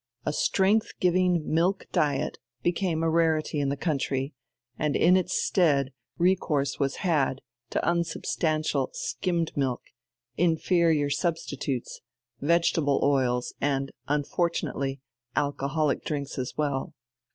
A 0.25 0.33
strength 0.33 0.93
giving 0.99 1.43
milk 1.45 1.85
diet 1.91 2.39
became 2.63 3.03
a 3.03 3.09
rarity 3.11 3.59
in 3.59 3.69
the 3.69 3.77
country, 3.77 4.33
and 4.75 4.95
in 4.95 5.15
its 5.15 5.35
stead 5.39 5.93
recourse 6.17 6.79
was 6.79 6.95
had 7.05 7.41
to 7.69 7.87
unsubstantial 7.87 8.89
skimmed 8.93 9.55
milk, 9.55 9.83
inferior 10.37 11.11
substitutes, 11.11 12.01
vegetable 12.41 12.99
oils, 13.03 13.53
and, 13.61 13.91
unfortunately, 14.07 15.01
alcoholic 15.35 16.03
drinks 16.03 16.39
as 16.39 16.55
well. 16.57 16.95